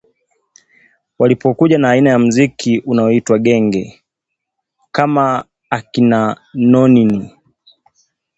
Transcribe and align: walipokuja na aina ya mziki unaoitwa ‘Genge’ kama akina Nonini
walipokuja 1.19 1.77
na 1.77 1.89
aina 1.89 2.09
ya 2.09 2.19
mziki 2.19 2.79
unaoitwa 2.79 3.39
‘Genge’ 3.39 4.01
kama 4.91 5.45
akina 5.69 6.37
Nonini 6.53 7.31